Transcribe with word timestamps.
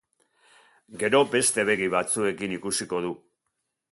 Gero 1.03 1.19
beste 1.35 1.67
begi 1.69 1.91
batzuekin 1.95 2.57
ikusiko 2.57 3.05
du. 3.07 3.15